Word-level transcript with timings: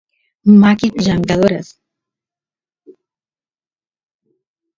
makis 0.61 0.93
llamkadoras 1.03 1.67